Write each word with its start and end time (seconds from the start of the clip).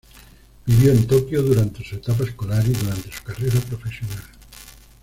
Vivió 0.65 0.91
en 0.93 1.05
Tokio 1.05 1.43
durante 1.43 1.85
su 1.87 1.93
etapa 1.97 2.23
escolar 2.23 2.63
y 2.67 2.71
durante 2.73 3.11
su 3.11 3.21
carrera 3.23 3.59
profesional. 3.59 4.23